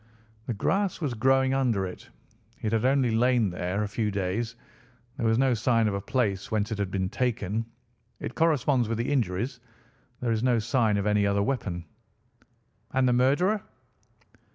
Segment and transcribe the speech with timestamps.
[0.47, 2.09] "The grass was growing under it.
[2.63, 4.55] It had only lain there a few days.
[5.17, 7.67] There was no sign of a place whence it had been taken.
[8.19, 9.59] It corresponds with the injuries.
[10.19, 11.85] There is no sign of any other weapon."
[12.95, 13.61] "And the murderer?"